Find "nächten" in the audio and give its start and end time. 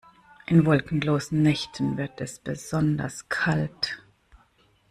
1.43-1.95